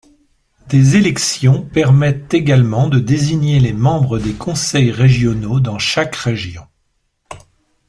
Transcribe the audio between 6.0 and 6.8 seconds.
régions.